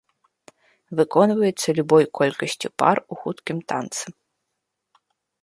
[1.01, 4.05] Выконваецца любой колькасцю пар у хуткім танцы.